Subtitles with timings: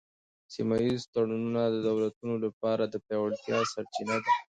[0.53, 4.31] سیمه ایز تړونونه د دولتونو لپاره د پیاوړتیا سرچینه ده